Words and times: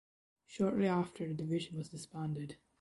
Shortly 0.47 0.87
after 0.87 1.27
the 1.27 1.35
division 1.35 1.77
was 1.77 1.89
disbanded. 1.89 2.57